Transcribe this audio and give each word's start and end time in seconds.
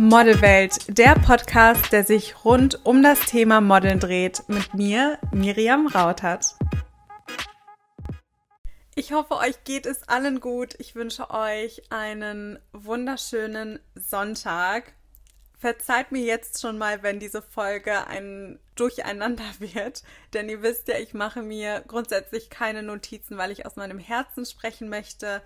Modelwelt, 0.00 0.96
der 0.96 1.16
Podcast, 1.16 1.90
der 1.90 2.04
sich 2.04 2.44
rund 2.44 2.86
um 2.86 3.02
das 3.02 3.18
Thema 3.18 3.60
Modeln 3.60 3.98
dreht, 3.98 4.44
mit 4.46 4.72
mir, 4.72 5.18
Miriam 5.32 5.88
Rautert. 5.88 6.54
Ich 8.94 9.10
hoffe, 9.10 9.34
euch 9.34 9.64
geht 9.64 9.86
es 9.86 10.08
allen 10.08 10.38
gut. 10.38 10.76
Ich 10.78 10.94
wünsche 10.94 11.30
euch 11.30 11.82
einen 11.90 12.60
wunderschönen 12.72 13.80
Sonntag. 13.96 14.92
Verzeiht 15.58 16.12
mir 16.12 16.22
jetzt 16.22 16.60
schon 16.60 16.78
mal, 16.78 17.02
wenn 17.02 17.18
diese 17.18 17.42
Folge 17.42 18.06
ein 18.06 18.60
Durcheinander 18.76 19.50
wird, 19.58 20.04
denn 20.32 20.48
ihr 20.48 20.62
wisst 20.62 20.86
ja, 20.86 20.96
ich 20.96 21.12
mache 21.12 21.42
mir 21.42 21.82
grundsätzlich 21.88 22.50
keine 22.50 22.84
Notizen, 22.84 23.36
weil 23.36 23.50
ich 23.50 23.66
aus 23.66 23.74
meinem 23.74 23.98
Herzen 23.98 24.46
sprechen 24.46 24.88
möchte. 24.90 25.42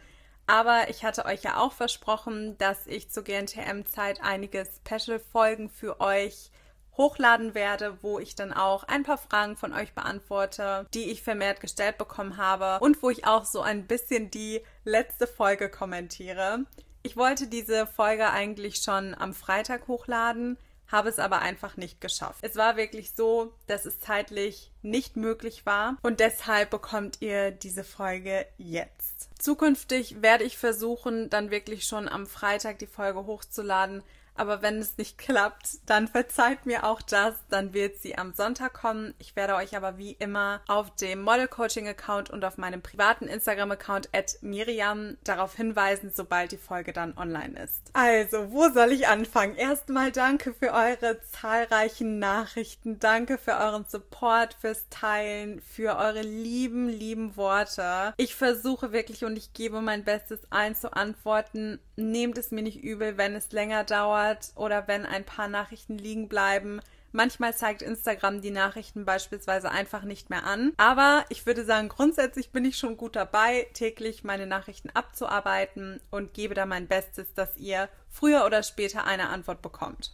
Aber 0.46 0.90
ich 0.90 1.04
hatte 1.04 1.24
euch 1.24 1.42
ja 1.42 1.58
auch 1.58 1.72
versprochen, 1.72 2.58
dass 2.58 2.86
ich 2.86 3.10
zur 3.10 3.24
GNTM-Zeit 3.24 4.20
einige 4.22 4.64
Special-Folgen 4.64 5.70
für 5.70 6.00
euch 6.00 6.50
hochladen 6.96 7.54
werde, 7.54 7.98
wo 8.02 8.18
ich 8.18 8.34
dann 8.34 8.52
auch 8.52 8.84
ein 8.84 9.02
paar 9.02 9.18
Fragen 9.18 9.56
von 9.56 9.72
euch 9.72 9.94
beantworte, 9.94 10.86
die 10.92 11.10
ich 11.10 11.22
vermehrt 11.22 11.60
gestellt 11.60 11.96
bekommen 11.98 12.36
habe 12.36 12.84
und 12.84 13.02
wo 13.02 13.10
ich 13.10 13.26
auch 13.26 13.44
so 13.44 13.62
ein 13.62 13.86
bisschen 13.86 14.30
die 14.30 14.60
letzte 14.84 15.26
Folge 15.26 15.70
kommentiere. 15.70 16.64
Ich 17.02 17.16
wollte 17.16 17.46
diese 17.46 17.86
Folge 17.86 18.30
eigentlich 18.30 18.76
schon 18.76 19.14
am 19.14 19.32
Freitag 19.34 19.88
hochladen, 19.88 20.58
habe 20.92 21.08
es 21.08 21.18
aber 21.18 21.40
einfach 21.40 21.76
nicht 21.76 22.00
geschafft. 22.00 22.38
Es 22.42 22.56
war 22.56 22.76
wirklich 22.76 23.12
so, 23.16 23.52
dass 23.66 23.86
es 23.86 23.98
zeitlich 23.98 24.70
nicht 24.82 25.16
möglich 25.16 25.66
war 25.66 25.96
und 26.02 26.20
deshalb 26.20 26.70
bekommt 26.70 27.20
ihr 27.20 27.50
diese 27.50 27.82
Folge 27.82 28.46
jetzt. 28.58 29.30
Zukünftig 29.38 30.22
werde 30.22 30.44
ich 30.44 30.58
versuchen, 30.58 31.30
dann 31.30 31.50
wirklich 31.50 31.84
schon 31.84 32.08
am 32.08 32.26
Freitag 32.26 32.78
die 32.78 32.86
Folge 32.86 33.26
hochzuladen, 33.26 34.02
aber 34.34 34.62
wenn 34.62 34.78
es 34.78 34.96
nicht 34.96 35.18
klappt, 35.18 35.68
dann 35.86 36.08
verzeiht 36.08 36.64
mir 36.64 36.84
auch 36.84 37.02
das. 37.02 37.34
Dann 37.50 37.74
wird 37.74 38.00
sie 38.00 38.16
am 38.16 38.32
Sonntag 38.32 38.72
kommen. 38.72 39.14
Ich 39.18 39.36
werde 39.36 39.54
euch 39.54 39.76
aber 39.76 39.98
wie 39.98 40.12
immer 40.12 40.60
auf 40.68 40.94
dem 40.96 41.22
Model 41.22 41.48
Coaching 41.48 41.86
Account 41.86 42.30
und 42.30 42.44
auf 42.44 42.56
meinem 42.56 42.82
privaten 42.82 43.26
Instagram 43.26 43.72
Account 43.72 44.08
at 44.12 44.38
Miriam 44.40 45.16
darauf 45.24 45.54
hinweisen, 45.54 46.10
sobald 46.14 46.52
die 46.52 46.56
Folge 46.56 46.92
dann 46.92 47.16
online 47.16 47.60
ist. 47.62 47.82
Also, 47.92 48.50
wo 48.52 48.70
soll 48.70 48.92
ich 48.92 49.06
anfangen? 49.06 49.56
Erstmal 49.56 50.12
danke 50.12 50.54
für 50.54 50.72
eure 50.72 51.20
zahlreichen 51.30 52.18
Nachrichten. 52.18 52.98
Danke 52.98 53.36
für 53.36 53.52
euren 53.52 53.84
Support, 53.86 54.56
fürs 54.60 54.88
Teilen, 54.88 55.60
für 55.60 55.96
eure 55.96 56.22
lieben, 56.22 56.88
lieben 56.88 57.36
Worte. 57.36 58.14
Ich 58.16 58.34
versuche 58.34 58.92
wirklich 58.92 59.24
und 59.24 59.36
ich 59.36 59.52
gebe 59.52 59.80
mein 59.82 60.04
Bestes, 60.04 60.40
allen 60.50 60.74
zu 60.74 60.92
antworten. 60.94 61.80
Nehmt 61.96 62.38
es 62.38 62.50
mir 62.50 62.62
nicht 62.62 62.82
übel, 62.82 63.18
wenn 63.18 63.34
es 63.34 63.52
länger 63.52 63.84
dauert 63.84 64.21
dauert 64.22 64.52
oder 64.56 64.88
wenn 64.88 65.06
ein 65.06 65.24
paar 65.24 65.48
Nachrichten 65.48 65.98
liegen 65.98 66.28
bleiben. 66.28 66.80
Manchmal 67.14 67.54
zeigt 67.54 67.82
Instagram 67.82 68.40
die 68.40 68.50
Nachrichten 68.50 69.04
beispielsweise 69.04 69.70
einfach 69.70 70.02
nicht 70.02 70.30
mehr 70.30 70.44
an. 70.44 70.72
Aber 70.78 71.24
ich 71.28 71.44
würde 71.44 71.64
sagen, 71.64 71.90
grundsätzlich 71.90 72.52
bin 72.52 72.64
ich 72.64 72.78
schon 72.78 72.96
gut 72.96 73.16
dabei, 73.16 73.66
täglich 73.74 74.24
meine 74.24 74.46
Nachrichten 74.46 74.88
abzuarbeiten 74.90 76.00
und 76.10 76.32
gebe 76.32 76.54
da 76.54 76.64
mein 76.64 76.88
Bestes, 76.88 77.34
dass 77.34 77.56
ihr 77.58 77.88
früher 78.08 78.46
oder 78.46 78.62
später 78.62 79.04
eine 79.04 79.28
Antwort 79.28 79.60
bekommt. 79.60 80.12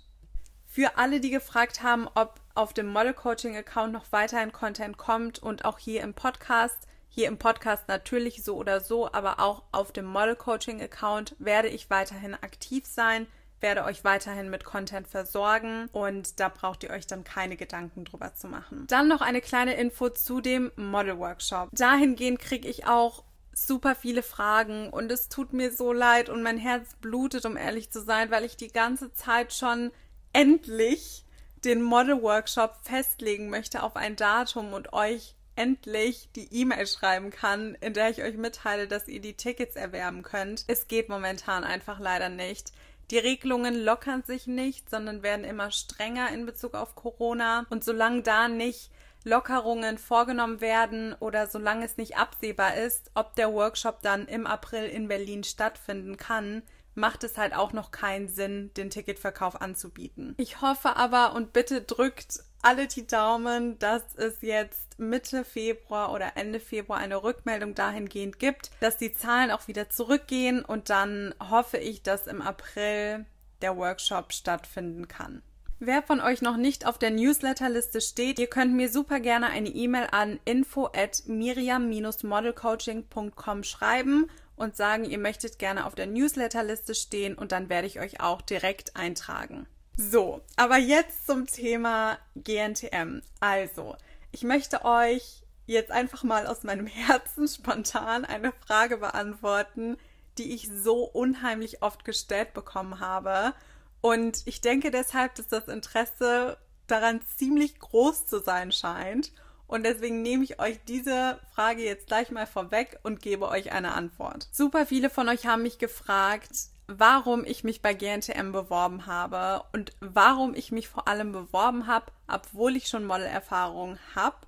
Für 0.67 0.99
alle, 0.99 1.21
die 1.21 1.31
gefragt 1.31 1.83
haben, 1.83 2.09
ob 2.15 2.41
auf 2.55 2.73
dem 2.73 2.89
Model 2.89 3.15
Coaching 3.15 3.57
Account 3.57 3.93
noch 3.93 4.11
weiterhin 4.11 4.53
Content 4.53 4.99
kommt 4.99 5.39
und 5.39 5.65
auch 5.65 5.79
hier 5.79 6.03
im 6.03 6.15
Podcast, 6.15 6.79
hier 7.09 7.29
im 7.29 7.39
Podcast 7.39 7.89
natürlich 7.89 8.43
so 8.43 8.57
oder 8.57 8.81
so, 8.81 9.11
aber 9.13 9.41
auch 9.41 9.63
auf 9.73 9.93
dem 9.93 10.05
Model 10.05 10.37
Coaching 10.37 10.83
Account 10.83 11.37
werde 11.39 11.69
ich 11.69 11.91
weiterhin 11.91 12.35
aktiv 12.35 12.85
sein 12.87 13.29
werde 13.61 13.85
euch 13.85 14.05
weiterhin 14.05 14.51
mit 14.51 14.65
Content 14.65 15.09
versorgen 15.09 15.89
und 15.93 16.41
da 16.41 16.49
braucht 16.49 16.85
ihr 16.85 16.91
euch 16.91 17.07
dann 17.07 17.25
keine 17.25 17.57
Gedanken 17.57 18.05
drüber 18.05 18.35
zu 18.35 18.47
machen. 18.47 18.87
Dann 18.89 19.09
noch 19.09 19.21
eine 19.21 19.41
kleine 19.41 19.75
Info 19.75 20.09
zu 20.11 20.41
dem 20.41 20.71
Model 20.77 21.19
Workshop. 21.19 21.69
Dahingehend 21.73 22.39
kriege 22.39 22.69
ich 22.69 22.87
auch 22.87 23.25
super 23.53 23.95
viele 23.95 24.23
Fragen 24.23 24.91
und 24.91 25.11
es 25.11 25.29
tut 25.29 25.53
mir 25.53 25.73
so 25.73 25.93
leid 25.93 26.29
und 26.29 26.43
mein 26.43 26.59
Herz 26.59 26.95
blutet, 27.01 27.45
um 27.45 27.57
ehrlich 27.57 27.91
zu 27.91 28.01
sein, 28.03 28.31
weil 28.31 28.45
ich 28.45 28.57
die 28.57 28.73
ganze 28.73 29.13
Zeit 29.13 29.53
schon 29.53 29.91
endlich 30.33 31.25
den 31.65 31.83
Model 31.83 32.23
Workshop 32.23 32.77
festlegen 32.83 33.51
möchte 33.51 33.83
auf 33.83 33.97
ein 33.97 34.15
Datum 34.15 34.73
und 34.73 34.93
euch 34.93 35.35
endlich 35.57 36.29
die 36.37 36.55
E-Mail 36.55 36.87
schreiben 36.87 37.31
kann, 37.31 37.75
in 37.81 37.93
der 37.93 38.11
ich 38.11 38.23
euch 38.23 38.37
mitteile, 38.37 38.87
dass 38.87 39.09
ihr 39.09 39.21
die 39.21 39.35
Tickets 39.35 39.75
erwerben 39.75 40.23
könnt. 40.23 40.65
Es 40.69 40.87
geht 40.87 41.09
momentan 41.09 41.65
einfach 41.65 41.99
leider 41.99 42.29
nicht. 42.29 42.73
Die 43.11 43.19
Regelungen 43.19 43.75
lockern 43.75 44.23
sich 44.23 44.47
nicht, 44.47 44.91
sondern 44.91 45.23
werden 45.23 45.45
immer 45.45 45.71
strenger 45.71 46.31
in 46.31 46.45
Bezug 46.45 46.75
auf 46.75 46.95
Corona. 46.95 47.65
Und 47.71 47.83
solange 47.83 48.23
da 48.23 48.49
nicht 48.49 48.91
Lockerungen 49.25 49.99
vorgenommen 49.99 50.61
werden 50.61 51.15
oder 51.15 51.47
solange 51.47 51.85
es 51.85 51.97
nicht 51.97 52.19
absehbar 52.19 52.77
ist, 52.77 53.11
ob 53.15 53.35
der 53.35 53.53
Workshop 53.53 54.03
dann 54.03 54.27
im 54.27 54.47
April 54.47 54.85
in 54.85 55.09
Berlin 55.09 55.43
stattfinden 55.43 56.17
kann, 56.17 56.63
macht 56.99 57.25
es 57.25 57.39
halt 57.39 57.55
auch 57.55 57.73
noch 57.73 57.91
keinen 57.91 58.29
Sinn, 58.29 58.71
den 58.77 58.91
Ticketverkauf 58.91 59.61
anzubieten. 59.61 60.35
Ich 60.37 60.61
hoffe 60.61 60.97
aber 60.97 61.35
und 61.35 61.53
bitte 61.53 61.81
drückt 61.81 62.41
alle 62.61 62.89
die 62.89 63.07
Daumen, 63.07 63.79
dass 63.79 64.03
es 64.17 64.43
jetzt 64.43 64.99
Mitte 64.99 65.45
Februar 65.45 66.13
oder 66.13 66.37
Ende 66.37 66.61
Februar 66.61 66.99
eine 66.99 67.23
Rückmeldung 67.23 67.75
dahingehend 67.75 68.39
gibt, 68.39 68.71
dass 68.81 68.97
die 68.97 69.13
Zahlen 69.13 69.53
auch 69.53 69.69
wieder 69.69 69.91
zurückgehen 69.91 70.65
und 70.65 70.91
dann 70.91 71.35
hoffe 71.39 71.79
ich, 71.79 72.03
dass 72.03 72.27
im 72.27 72.43
April 72.43 73.25
der 73.63 73.77
Workshop 73.77 74.33
stattfinden 74.33 75.09
kann. 75.09 75.43
Wer 75.81 76.03
von 76.03 76.21
euch 76.21 76.43
noch 76.43 76.57
nicht 76.57 76.87
auf 76.87 76.99
der 76.99 77.13
Newsletterliste 77.13 78.01
steht, 78.01 78.41
ihr 78.41 78.49
könnt 78.49 78.75
mir 78.75 78.89
super 78.89 79.21
gerne 79.21 79.47
eine 79.47 79.69
E-Mail 79.69 80.09
an 80.11 80.41
info 80.45 80.87
at 80.87 81.23
miriam-modelcoaching.com 81.27 83.63
schreiben 83.63 84.29
und 84.59 84.77
sagen, 84.77 85.05
ihr 85.05 85.19
möchtet 85.19 85.59
gerne 85.59 85.87
auf 85.87 85.95
der 85.95 86.07
Newsletterliste 86.07 86.95
stehen 86.95 87.35
und 87.35 87.53
dann 87.53 87.69
werde 87.69 87.87
ich 87.87 88.01
euch 88.01 88.21
auch 88.21 88.43
direkt 88.43 88.97
eintragen. 88.97 89.67
So, 89.97 90.43
aber 90.57 90.77
jetzt 90.77 91.27
zum 91.27 91.47
Thema 91.47 92.19
GNTM. 92.37 93.23
Also, 93.41 93.97
ich 94.31 94.45
möchte 94.45 94.85
euch 94.85 95.43
jetzt 95.67 95.91
einfach 95.91 96.23
mal 96.23 96.47
aus 96.47 96.63
meinem 96.63 96.87
Herzen 97.07 97.49
spontan 97.49 98.25
eine 98.25 98.53
Frage 98.67 98.99
beantworten, 98.99 99.97
die 100.39 100.55
ich 100.55 100.69
so 100.69 101.05
unheimlich 101.05 101.83
oft 101.83 102.05
gestellt 102.05 102.55
bekommen 102.55 103.01
habe. 103.01 103.55
Und 104.01 104.43
ich 104.47 104.61
denke 104.61 104.91
deshalb, 104.91 105.35
dass 105.35 105.49
das 105.49 105.69
Interesse 105.69 106.59
daran 106.87 107.21
ziemlich 107.37 107.79
groß 107.79 108.27
zu 108.27 108.41
sein 108.41 108.73
scheint. 108.73 109.33
Und 109.69 109.85
deswegen 109.85 110.23
nehme 110.23 110.43
ich 110.45 110.59
euch 110.61 110.81
diese 110.89 111.39
Frage 111.55 111.85
jetzt 111.85 112.07
gleich 112.07 112.31
mal 112.31 112.47
vorweg 112.47 112.99
und 113.03 113.21
gebe 113.21 113.49
euch 113.49 113.71
eine 113.71 113.93
Antwort. 113.93 114.49
Super 114.51 114.87
viele 114.87 115.11
von 115.11 115.29
euch 115.29 115.47
haben 115.47 115.63
mich 115.63 115.79
gefragt, 115.79 116.51
warum 116.87 117.45
ich 117.45 117.65
mich 117.65 117.83
bei 117.83 117.93
GNTM 117.93 118.51
beworben 118.51 119.05
habe 119.05 119.63
und 119.75 119.93
warum 120.01 120.55
ich 120.55 120.73
mich 120.73 120.89
vor 120.89 121.07
allem 121.07 121.33
beworben 121.33 121.87
habe, 121.87 122.07
obwohl 122.27 122.77
ich 122.77 122.89
schon 122.89 123.05
Modelerfahrung 123.05 123.99
habe. 124.17 124.39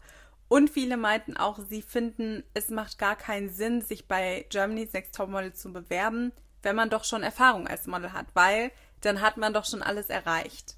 Und 0.49 0.71
viele 0.71 0.97
meinten 0.97 1.37
auch, 1.37 1.59
sie 1.69 1.83
finden, 1.83 2.43
es 2.55 2.71
macht 2.71 2.99
gar 2.99 3.15
keinen 3.15 3.51
Sinn, 3.51 3.83
sich 3.83 4.09
bei 4.09 4.47
Germany's 4.49 4.95
Next 4.95 5.15
Top 5.15 5.29
Model 5.29 5.53
zu 5.53 5.71
bewerben, 5.71 6.33
wenn 6.63 6.75
man 6.75 6.89
doch 6.89 7.05
schon 7.05 7.23
Erfahrung 7.23 7.69
als 7.69 7.87
Model 7.87 8.15
hat, 8.15 8.27
weil 8.33 8.73
dann 9.03 9.21
hat 9.21 9.37
man 9.37 9.53
doch 9.53 9.67
schon 9.67 9.83
alles 9.83 10.09
erreicht. 10.09 10.77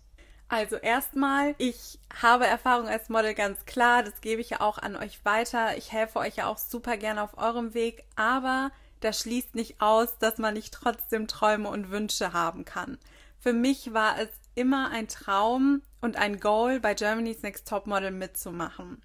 Also 0.52 0.76
erstmal, 0.76 1.54
ich 1.56 1.98
habe 2.20 2.46
Erfahrung 2.46 2.86
als 2.86 3.08
Model 3.08 3.32
ganz 3.32 3.64
klar, 3.64 4.02
das 4.02 4.20
gebe 4.20 4.42
ich 4.42 4.50
ja 4.50 4.60
auch 4.60 4.76
an 4.76 4.96
euch 4.96 5.24
weiter. 5.24 5.78
Ich 5.78 5.92
helfe 5.92 6.18
euch 6.18 6.36
ja 6.36 6.46
auch 6.46 6.58
super 6.58 6.98
gerne 6.98 7.22
auf 7.22 7.38
eurem 7.38 7.72
Weg, 7.72 8.04
aber 8.16 8.70
das 9.00 9.20
schließt 9.20 9.54
nicht 9.54 9.81
aus, 9.81 10.19
dass 10.19 10.37
man 10.37 10.52
nicht 10.52 10.75
trotzdem 10.75 11.26
Träume 11.26 11.70
und 11.70 11.90
Wünsche 11.90 12.34
haben 12.34 12.66
kann. 12.66 12.99
Für 13.38 13.54
mich 13.54 13.94
war 13.94 14.19
es 14.19 14.28
immer 14.54 14.90
ein 14.90 15.08
Traum 15.08 15.81
und 16.02 16.16
ein 16.16 16.38
Goal, 16.38 16.81
bei 16.81 16.93
Germany's 16.93 17.40
Next 17.40 17.66
Top 17.66 17.87
Model 17.87 18.10
mitzumachen. 18.10 19.02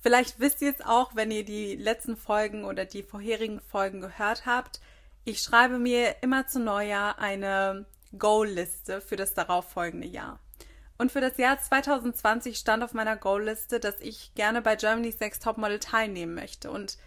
Vielleicht 0.00 0.40
wisst 0.40 0.62
ihr 0.62 0.70
es 0.70 0.80
auch, 0.80 1.14
wenn 1.14 1.30
ihr 1.30 1.44
die 1.44 1.76
letzten 1.76 2.16
Folgen 2.16 2.64
oder 2.64 2.86
die 2.86 3.02
vorherigen 3.02 3.60
Folgen 3.60 4.00
gehört 4.00 4.46
habt. 4.46 4.80
Ich 5.26 5.42
schreibe 5.42 5.78
mir 5.78 6.22
immer 6.22 6.46
zu 6.46 6.60
Neujahr 6.60 7.18
eine 7.18 7.84
Goal-Liste 8.18 9.02
für 9.02 9.16
das 9.16 9.34
darauffolgende 9.34 10.06
Jahr. 10.06 10.40
Und 10.98 11.12
für 11.12 11.20
das 11.20 11.38
Jahr 11.38 11.58
2020 11.60 12.58
stand 12.58 12.82
auf 12.82 12.92
meiner 12.92 13.16
Goal-Liste, 13.16 13.78
dass 13.78 14.00
ich 14.00 14.34
gerne 14.34 14.60
bei 14.60 14.74
Germany's 14.74 15.20
Next 15.20 15.44
Top 15.44 15.56
Model 15.56 15.78
teilnehmen 15.78 16.34
möchte. 16.34 16.72
Und 16.72 16.98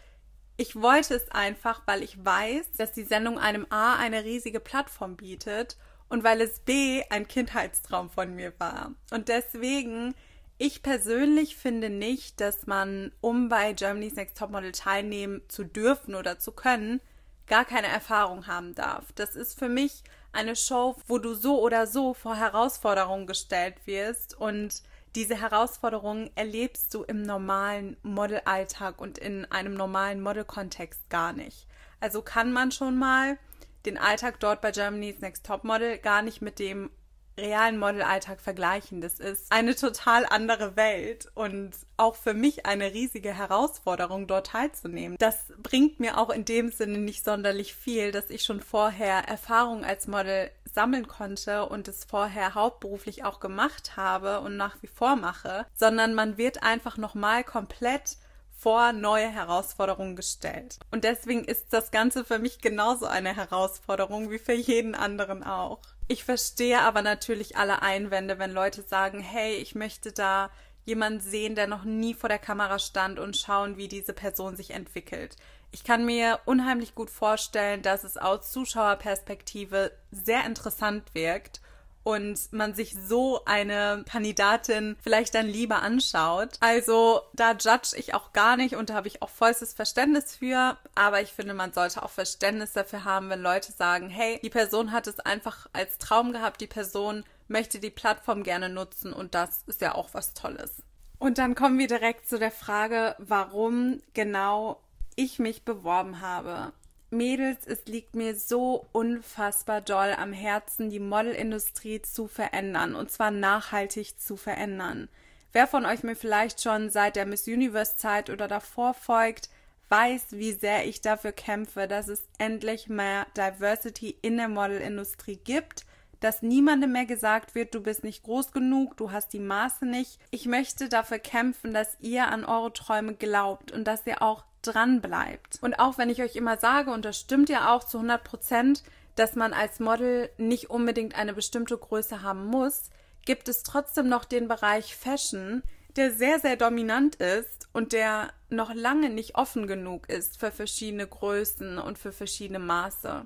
ich 0.55 0.81
wollte 0.81 1.13
es 1.13 1.29
einfach, 1.29 1.81
weil 1.85 2.01
ich 2.01 2.23
weiß, 2.23 2.71
dass 2.77 2.93
die 2.93 3.03
Sendung 3.03 3.37
einem 3.37 3.67
A 3.69 3.95
eine 3.95 4.23
riesige 4.23 4.61
Plattform 4.61 5.17
bietet 5.17 5.77
und 6.07 6.23
weil 6.23 6.39
es 6.39 6.59
B 6.59 7.03
ein 7.09 7.27
Kindheitstraum 7.27 8.09
von 8.09 8.33
mir 8.33 8.53
war. 8.59 8.93
Und 9.11 9.27
deswegen, 9.27 10.15
ich 10.57 10.83
persönlich 10.83 11.57
finde 11.57 11.89
nicht, 11.89 12.39
dass 12.39 12.67
man, 12.67 13.11
um 13.19 13.49
bei 13.49 13.73
Germany's 13.73 14.15
Next 14.15 14.37
Topmodel 14.37 14.71
teilnehmen 14.71 15.41
zu 15.49 15.65
dürfen 15.65 16.15
oder 16.15 16.39
zu 16.39 16.53
können, 16.53 17.01
gar 17.47 17.65
keine 17.65 17.87
Erfahrung 17.87 18.47
haben 18.47 18.73
darf. 18.73 19.11
Das 19.15 19.35
ist 19.35 19.59
für 19.59 19.67
mich 19.67 20.03
eine 20.33 20.55
Show, 20.55 20.95
wo 21.07 21.17
du 21.17 21.33
so 21.33 21.61
oder 21.61 21.87
so 21.87 22.13
vor 22.13 22.35
Herausforderungen 22.35 23.27
gestellt 23.27 23.75
wirst 23.85 24.37
und 24.39 24.83
diese 25.15 25.39
Herausforderungen 25.39 26.29
erlebst 26.35 26.93
du 26.93 27.03
im 27.03 27.21
normalen 27.21 27.97
Modelalltag 28.01 29.01
und 29.01 29.17
in 29.17 29.45
einem 29.45 29.73
normalen 29.73 30.21
Modelkontext 30.21 31.09
gar 31.09 31.33
nicht. 31.33 31.67
Also 31.99 32.21
kann 32.21 32.53
man 32.53 32.71
schon 32.71 32.97
mal 32.97 33.37
den 33.85 33.97
Alltag 33.97 34.39
dort 34.39 34.61
bei 34.61 34.71
Germany's 34.71 35.19
Next 35.19 35.45
Top 35.45 35.63
Model 35.63 35.97
gar 35.97 36.21
nicht 36.21 36.41
mit 36.41 36.59
dem 36.59 36.89
realen 37.37 37.77
Modelalltag 37.77 38.41
vergleichen. 38.41 39.01
Das 39.01 39.19
ist 39.19 39.51
eine 39.51 39.75
total 39.75 40.25
andere 40.25 40.75
Welt 40.75 41.29
und 41.33 41.71
auch 41.97 42.15
für 42.15 42.33
mich 42.33 42.65
eine 42.65 42.93
riesige 42.93 43.33
Herausforderung, 43.33 44.27
dort 44.27 44.47
teilzunehmen. 44.47 45.17
Das 45.19 45.37
bringt 45.57 45.99
mir 45.99 46.17
auch 46.17 46.29
in 46.29 46.45
dem 46.45 46.71
Sinne 46.71 46.97
nicht 46.97 47.23
sonderlich 47.23 47.75
viel, 47.75 48.11
dass 48.11 48.29
ich 48.29 48.43
schon 48.43 48.59
vorher 48.59 49.27
Erfahrung 49.27 49.83
als 49.85 50.07
Model 50.07 50.51
sammeln 50.73 51.07
konnte 51.07 51.65
und 51.67 51.87
es 51.87 52.05
vorher 52.05 52.55
hauptberuflich 52.55 53.23
auch 53.23 53.39
gemacht 53.39 53.97
habe 53.97 54.39
und 54.41 54.57
nach 54.57 54.77
wie 54.81 54.87
vor 54.87 55.15
mache, 55.15 55.65
sondern 55.75 56.13
man 56.13 56.37
wird 56.37 56.63
einfach 56.63 56.97
nochmal 56.97 57.43
komplett 57.43 58.17
vor 58.61 58.93
neue 58.93 59.27
Herausforderungen 59.27 60.15
gestellt. 60.15 60.77
Und 60.91 61.03
deswegen 61.03 61.43
ist 61.45 61.73
das 61.73 61.89
Ganze 61.89 62.23
für 62.23 62.37
mich 62.37 62.61
genauso 62.61 63.07
eine 63.07 63.35
Herausforderung 63.35 64.29
wie 64.29 64.37
für 64.37 64.53
jeden 64.53 64.93
anderen 64.93 65.43
auch. 65.43 65.79
Ich 66.07 66.23
verstehe 66.23 66.79
aber 66.81 67.01
natürlich 67.01 67.57
alle 67.57 67.81
Einwände, 67.81 68.37
wenn 68.37 68.51
Leute 68.51 68.83
sagen, 68.83 69.19
hey, 69.19 69.55
ich 69.55 69.73
möchte 69.73 70.11
da 70.11 70.51
jemanden 70.85 71.21
sehen, 71.21 71.55
der 71.55 71.65
noch 71.65 71.85
nie 71.85 72.13
vor 72.13 72.29
der 72.29 72.37
Kamera 72.37 72.77
stand 72.77 73.17
und 73.17 73.35
schauen, 73.35 73.77
wie 73.77 73.87
diese 73.87 74.13
Person 74.13 74.55
sich 74.55 74.71
entwickelt. 74.71 75.37
Ich 75.71 75.83
kann 75.83 76.05
mir 76.05 76.39
unheimlich 76.45 76.93
gut 76.93 77.09
vorstellen, 77.09 77.81
dass 77.81 78.03
es 78.03 78.17
aus 78.17 78.51
Zuschauerperspektive 78.51 79.91
sehr 80.11 80.45
interessant 80.45 81.15
wirkt 81.15 81.61
und 82.03 82.51
man 82.51 82.73
sich 82.73 82.95
so 82.95 83.43
eine 83.45 84.03
Kandidatin 84.09 84.95
vielleicht 85.01 85.35
dann 85.35 85.47
lieber 85.47 85.81
anschaut. 85.81 86.57
Also 86.59 87.21
da 87.33 87.51
judge 87.51 87.95
ich 87.95 88.13
auch 88.13 88.33
gar 88.33 88.57
nicht 88.57 88.75
und 88.75 88.89
da 88.89 88.95
habe 88.95 89.07
ich 89.07 89.21
auch 89.21 89.29
vollstes 89.29 89.73
Verständnis 89.73 90.35
für. 90.35 90.77
Aber 90.95 91.21
ich 91.21 91.31
finde, 91.31 91.53
man 91.53 91.73
sollte 91.73 92.03
auch 92.03 92.09
Verständnis 92.09 92.73
dafür 92.73 93.05
haben, 93.05 93.29
wenn 93.29 93.41
Leute 93.41 93.71
sagen, 93.71 94.09
hey, 94.09 94.39
die 94.43 94.49
Person 94.49 94.91
hat 94.91 95.07
es 95.07 95.19
einfach 95.19 95.67
als 95.73 95.97
Traum 95.97 96.31
gehabt, 96.33 96.61
die 96.61 96.67
Person 96.67 97.23
möchte 97.47 97.79
die 97.79 97.89
Plattform 97.89 98.43
gerne 98.43 98.69
nutzen 98.69 99.13
und 99.13 99.35
das 99.35 99.63
ist 99.67 99.81
ja 99.81 99.93
auch 99.93 100.09
was 100.13 100.33
Tolles. 100.33 100.81
Und 101.19 101.37
dann 101.37 101.53
kommen 101.53 101.77
wir 101.77 101.87
direkt 101.87 102.27
zu 102.27 102.39
der 102.39 102.51
Frage, 102.51 103.15
warum 103.19 104.01
genau 104.13 104.81
ich 105.15 105.37
mich 105.37 105.63
beworben 105.63 106.21
habe. 106.21 106.71
Mädels, 107.11 107.67
es 107.67 107.85
liegt 107.85 108.15
mir 108.15 108.35
so 108.35 108.87
unfassbar 108.93 109.81
doll 109.81 110.15
am 110.17 110.33
Herzen, 110.33 110.89
die 110.89 110.99
Modelindustrie 110.99 112.01
zu 112.01 112.27
verändern 112.27 112.95
und 112.95 113.11
zwar 113.11 113.31
nachhaltig 113.31 114.19
zu 114.19 114.37
verändern. 114.37 115.09
Wer 115.53 115.67
von 115.67 115.85
euch 115.85 116.03
mir 116.03 116.15
vielleicht 116.15 116.61
schon 116.61 116.89
seit 116.89 117.17
der 117.17 117.25
Miss 117.25 117.47
Universe 117.47 117.97
Zeit 117.97 118.29
oder 118.29 118.47
davor 118.47 118.93
folgt, 118.93 119.49
weiß, 119.89 120.27
wie 120.31 120.53
sehr 120.53 120.87
ich 120.87 121.01
dafür 121.01 121.33
kämpfe, 121.33 121.87
dass 121.87 122.07
es 122.07 122.23
endlich 122.37 122.87
mehr 122.87 123.27
Diversity 123.35 124.15
in 124.21 124.37
der 124.37 124.47
Modelindustrie 124.47 125.35
gibt, 125.35 125.85
dass 126.21 126.41
niemandem 126.41 126.93
mehr 126.93 127.05
gesagt 127.05 127.55
wird, 127.55 127.75
du 127.75 127.81
bist 127.81 128.03
nicht 128.03 128.23
groß 128.23 128.53
genug, 128.53 128.95
du 128.95 129.11
hast 129.11 129.33
die 129.33 129.39
Maße 129.39 129.85
nicht. 129.85 130.19
Ich 130.29 130.45
möchte 130.45 130.87
dafür 130.87 131.19
kämpfen, 131.19 131.73
dass 131.73 131.97
ihr 131.99 132.27
an 132.27 132.45
eure 132.45 132.71
Träume 132.71 133.15
glaubt 133.15 133.71
und 133.73 133.85
dass 133.85 134.07
ihr 134.07 134.21
auch 134.21 134.45
dran 134.61 135.01
bleibt. 135.01 135.59
Und 135.61 135.79
auch 135.79 135.97
wenn 135.97 136.09
ich 136.09 136.21
euch 136.21 136.35
immer 136.35 136.57
sage, 136.57 136.91
und 136.91 137.05
das 137.05 137.19
stimmt 137.19 137.49
ja 137.49 137.73
auch 137.73 137.83
zu 137.83 137.97
100 137.97 138.23
Prozent, 138.23 138.83
dass 139.15 139.35
man 139.35 139.53
als 139.53 139.79
Model 139.79 140.29
nicht 140.37 140.69
unbedingt 140.69 141.15
eine 141.15 141.33
bestimmte 141.33 141.77
Größe 141.77 142.21
haben 142.21 142.45
muss, 142.45 142.89
gibt 143.25 143.47
es 143.49 143.63
trotzdem 143.63 144.09
noch 144.09 144.25
den 144.25 144.47
Bereich 144.47 144.95
Fashion, 144.95 145.63
der 145.95 146.11
sehr, 146.11 146.39
sehr 146.39 146.55
dominant 146.55 147.15
ist 147.15 147.67
und 147.73 147.93
der 147.93 148.31
noch 148.49 148.73
lange 148.73 149.09
nicht 149.09 149.35
offen 149.35 149.67
genug 149.67 150.09
ist 150.09 150.39
für 150.39 150.51
verschiedene 150.51 151.07
Größen 151.07 151.77
und 151.77 151.97
für 151.97 152.11
verschiedene 152.11 152.59
Maße. 152.59 153.25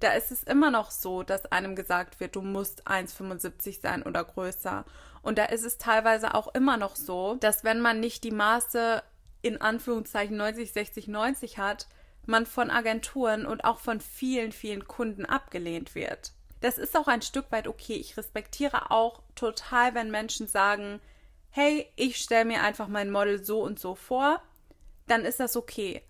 Da 0.00 0.12
ist 0.12 0.30
es 0.30 0.42
immer 0.42 0.70
noch 0.70 0.90
so, 0.90 1.22
dass 1.22 1.46
einem 1.46 1.76
gesagt 1.76 2.20
wird, 2.20 2.36
du 2.36 2.42
musst 2.42 2.86
1,75 2.86 3.80
sein 3.80 4.02
oder 4.02 4.24
größer. 4.24 4.84
Und 5.22 5.38
da 5.38 5.46
ist 5.46 5.64
es 5.64 5.78
teilweise 5.78 6.34
auch 6.34 6.54
immer 6.54 6.76
noch 6.76 6.96
so, 6.96 7.36
dass 7.40 7.64
wenn 7.64 7.80
man 7.80 8.00
nicht 8.00 8.24
die 8.24 8.30
Maße 8.30 9.02
in 9.44 9.60
Anführungszeichen 9.60 10.38
90, 10.38 10.72
60, 10.72 11.08
90 11.08 11.58
hat, 11.58 11.86
man 12.24 12.46
von 12.46 12.70
Agenturen 12.70 13.44
und 13.44 13.64
auch 13.64 13.78
von 13.78 14.00
vielen, 14.00 14.52
vielen 14.52 14.86
Kunden 14.86 15.26
abgelehnt 15.26 15.94
wird. 15.94 16.32
Das 16.62 16.78
ist 16.78 16.96
auch 16.96 17.08
ein 17.08 17.20
Stück 17.20 17.52
weit 17.52 17.68
okay. 17.68 17.96
Ich 17.96 18.16
respektiere 18.16 18.90
auch 18.90 19.20
total, 19.34 19.94
wenn 19.94 20.10
Menschen 20.10 20.48
sagen, 20.48 20.98
hey, 21.50 21.86
ich 21.94 22.16
stelle 22.16 22.46
mir 22.46 22.62
einfach 22.62 22.88
mein 22.88 23.10
Model 23.10 23.44
so 23.44 23.60
und 23.60 23.78
so 23.78 23.94
vor, 23.94 24.40
dann 25.06 25.26
ist 25.26 25.40
das 25.40 25.58
okay. 25.58 26.00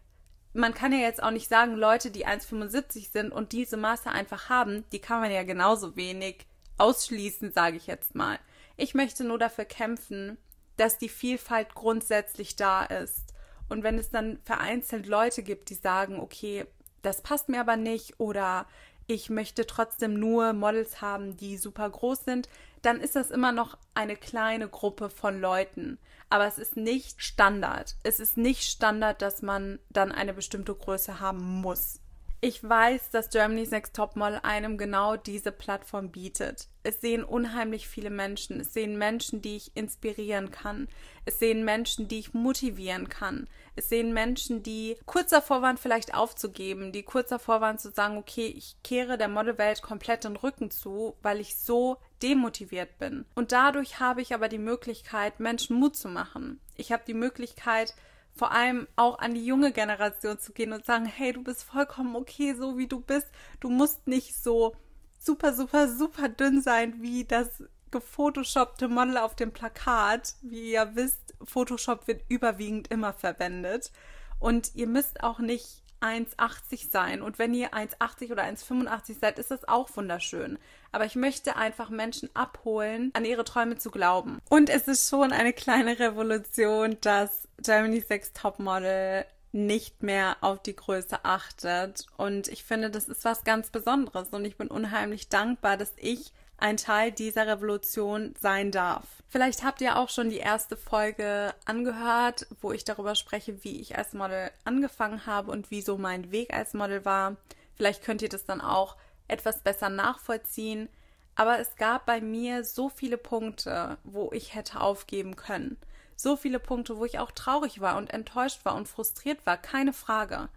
Man 0.52 0.72
kann 0.72 0.92
ja 0.92 0.98
jetzt 0.98 1.20
auch 1.20 1.32
nicht 1.32 1.48
sagen, 1.48 1.74
Leute, 1.74 2.12
die 2.12 2.28
1,75 2.28 3.10
sind 3.10 3.32
und 3.32 3.50
diese 3.50 3.76
Maße 3.76 4.08
einfach 4.08 4.48
haben, 4.48 4.84
die 4.92 5.00
kann 5.00 5.20
man 5.20 5.32
ja 5.32 5.42
genauso 5.42 5.96
wenig 5.96 6.46
ausschließen, 6.78 7.50
sage 7.52 7.78
ich 7.78 7.88
jetzt 7.88 8.14
mal. 8.14 8.38
Ich 8.76 8.94
möchte 8.94 9.24
nur 9.24 9.40
dafür 9.40 9.64
kämpfen, 9.64 10.38
dass 10.76 10.98
die 10.98 11.08
Vielfalt 11.08 11.74
grundsätzlich 11.74 12.56
da 12.56 12.84
ist. 12.84 13.23
Und 13.68 13.82
wenn 13.82 13.98
es 13.98 14.10
dann 14.10 14.38
vereinzelt 14.44 15.06
Leute 15.06 15.42
gibt, 15.42 15.70
die 15.70 15.74
sagen, 15.74 16.20
okay, 16.20 16.66
das 17.02 17.22
passt 17.22 17.48
mir 17.48 17.60
aber 17.60 17.76
nicht 17.76 18.18
oder 18.18 18.66
ich 19.06 19.28
möchte 19.28 19.66
trotzdem 19.66 20.18
nur 20.18 20.52
Models 20.52 21.02
haben, 21.02 21.36
die 21.36 21.56
super 21.58 21.88
groß 21.90 22.24
sind, 22.24 22.48
dann 22.82 23.00
ist 23.00 23.16
das 23.16 23.30
immer 23.30 23.52
noch 23.52 23.76
eine 23.94 24.16
kleine 24.16 24.68
Gruppe 24.68 25.10
von 25.10 25.40
Leuten. 25.40 25.98
Aber 26.30 26.46
es 26.46 26.58
ist 26.58 26.76
nicht 26.76 27.22
Standard. 27.22 27.96
Es 28.02 28.18
ist 28.20 28.36
nicht 28.36 28.64
Standard, 28.64 29.20
dass 29.22 29.42
man 29.42 29.78
dann 29.90 30.12
eine 30.12 30.34
bestimmte 30.34 30.74
Größe 30.74 31.20
haben 31.20 31.60
muss. 31.60 32.00
Ich 32.46 32.62
weiß, 32.62 33.08
dass 33.08 33.30
Germany's 33.30 33.70
Next 33.70 33.96
Topmodel 33.96 34.38
einem 34.42 34.76
genau 34.76 35.16
diese 35.16 35.50
Plattform 35.50 36.10
bietet. 36.10 36.68
Es 36.82 37.00
sehen 37.00 37.24
unheimlich 37.24 37.88
viele 37.88 38.10
Menschen. 38.10 38.60
Es 38.60 38.74
sehen 38.74 38.98
Menschen, 38.98 39.40
die 39.40 39.56
ich 39.56 39.74
inspirieren 39.74 40.50
kann. 40.50 40.88
Es 41.24 41.38
sehen 41.38 41.64
Menschen, 41.64 42.06
die 42.06 42.18
ich 42.18 42.34
motivieren 42.34 43.08
kann. 43.08 43.48
Es 43.76 43.88
sehen 43.88 44.12
Menschen, 44.12 44.62
die 44.62 44.98
kurz 45.06 45.30
davor 45.30 45.62
waren, 45.62 45.78
vielleicht 45.78 46.12
aufzugeben, 46.12 46.92
die 46.92 47.02
kurz 47.02 47.30
davor 47.30 47.62
waren 47.62 47.78
zu 47.78 47.90
sagen, 47.90 48.18
okay, 48.18 48.48
ich 48.54 48.76
kehre 48.84 49.16
der 49.16 49.28
Modelwelt 49.28 49.80
komplett 49.80 50.24
den 50.24 50.36
Rücken 50.36 50.70
zu, 50.70 51.16
weil 51.22 51.40
ich 51.40 51.56
so 51.56 51.96
demotiviert 52.22 52.98
bin. 52.98 53.24
Und 53.34 53.52
dadurch 53.52 54.00
habe 54.00 54.20
ich 54.20 54.34
aber 54.34 54.50
die 54.50 54.58
Möglichkeit, 54.58 55.40
Menschen 55.40 55.76
Mut 55.76 55.96
zu 55.96 56.08
machen. 56.08 56.60
Ich 56.76 56.92
habe 56.92 57.04
die 57.06 57.14
Möglichkeit, 57.14 57.94
vor 58.34 58.52
allem 58.52 58.88
auch 58.96 59.18
an 59.18 59.34
die 59.34 59.46
junge 59.46 59.72
Generation 59.72 60.38
zu 60.38 60.52
gehen 60.52 60.72
und 60.72 60.84
sagen, 60.84 61.06
hey, 61.06 61.32
du 61.32 61.42
bist 61.42 61.62
vollkommen 61.62 62.16
okay, 62.16 62.54
so 62.54 62.76
wie 62.76 62.88
du 62.88 63.00
bist. 63.00 63.28
Du 63.60 63.70
musst 63.70 64.06
nicht 64.06 64.36
so 64.36 64.74
super, 65.18 65.54
super, 65.54 65.88
super 65.88 66.28
dünn 66.28 66.60
sein 66.60 67.00
wie 67.00 67.24
das 67.24 67.62
gefotoshoppte 67.92 68.88
Model 68.88 69.18
auf 69.18 69.36
dem 69.36 69.52
Plakat. 69.52 70.34
Wie 70.42 70.72
ihr 70.72 70.96
wisst, 70.96 71.34
Photoshop 71.44 72.08
wird 72.08 72.22
überwiegend 72.28 72.88
immer 72.88 73.12
verwendet. 73.12 73.92
Und 74.40 74.74
ihr 74.74 74.88
müsst 74.88 75.22
auch 75.22 75.38
nicht 75.38 75.83
1,80 76.04 76.90
sein. 76.90 77.22
Und 77.22 77.38
wenn 77.38 77.54
ihr 77.54 77.70
1,80 77.72 78.30
oder 78.30 78.44
1,85 78.44 79.18
seid, 79.20 79.38
ist 79.38 79.50
das 79.50 79.66
auch 79.66 79.88
wunderschön. 79.96 80.58
Aber 80.92 81.06
ich 81.06 81.16
möchte 81.16 81.56
einfach 81.56 81.88
Menschen 81.88 82.28
abholen, 82.34 83.10
an 83.14 83.24
ihre 83.24 83.44
Träume 83.44 83.78
zu 83.78 83.90
glauben. 83.90 84.38
Und 84.48 84.68
es 84.68 84.86
ist 84.86 85.08
schon 85.08 85.32
eine 85.32 85.52
kleine 85.52 85.98
Revolution, 85.98 86.98
dass 87.00 87.48
Germany's 87.62 88.08
Next 88.08 88.36
Topmodel 88.36 89.24
nicht 89.52 90.02
mehr 90.02 90.36
auf 90.40 90.60
die 90.62 90.76
Größe 90.76 91.24
achtet. 91.24 92.06
Und 92.16 92.48
ich 92.48 92.64
finde, 92.64 92.90
das 92.90 93.08
ist 93.08 93.24
was 93.24 93.44
ganz 93.44 93.70
Besonderes. 93.70 94.28
Und 94.30 94.44
ich 94.44 94.56
bin 94.56 94.68
unheimlich 94.68 95.28
dankbar, 95.28 95.76
dass 95.76 95.92
ich 95.96 96.32
ein 96.56 96.76
Teil 96.76 97.12
dieser 97.12 97.46
Revolution 97.46 98.34
sein 98.40 98.70
darf. 98.70 99.06
Vielleicht 99.28 99.64
habt 99.64 99.80
ihr 99.80 99.98
auch 99.98 100.08
schon 100.08 100.30
die 100.30 100.38
erste 100.38 100.76
Folge 100.76 101.54
angehört, 101.64 102.46
wo 102.60 102.72
ich 102.72 102.84
darüber 102.84 103.14
spreche, 103.14 103.64
wie 103.64 103.80
ich 103.80 103.98
als 103.98 104.12
Model 104.12 104.50
angefangen 104.64 105.26
habe 105.26 105.50
und 105.50 105.70
wieso 105.70 105.98
mein 105.98 106.30
Weg 106.30 106.54
als 106.54 106.74
Model 106.74 107.04
war. 107.04 107.36
Vielleicht 107.74 108.04
könnt 108.04 108.22
ihr 108.22 108.28
das 108.28 108.44
dann 108.44 108.60
auch 108.60 108.96
etwas 109.26 109.60
besser 109.62 109.88
nachvollziehen. 109.88 110.88
Aber 111.34 111.58
es 111.58 111.74
gab 111.76 112.06
bei 112.06 112.20
mir 112.20 112.64
so 112.64 112.88
viele 112.88 113.18
Punkte, 113.18 113.98
wo 114.04 114.30
ich 114.32 114.54
hätte 114.54 114.80
aufgeben 114.80 115.34
können. 115.34 115.76
So 116.16 116.36
viele 116.36 116.60
Punkte, 116.60 116.96
wo 116.96 117.04
ich 117.04 117.18
auch 117.18 117.32
traurig 117.32 117.80
war 117.80 117.96
und 117.96 118.12
enttäuscht 118.12 118.64
war 118.64 118.76
und 118.76 118.86
frustriert 118.88 119.44
war, 119.46 119.56
keine 119.56 119.92
Frage. 119.92 120.48